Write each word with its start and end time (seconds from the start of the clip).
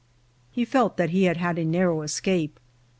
He 0.49 0.65
felt 0.65 0.97
that 0.97 1.11
he 1.11 1.25
had 1.25 1.59
a 1.59 1.63
narrow 1.63 2.01
escape. 2.01 2.59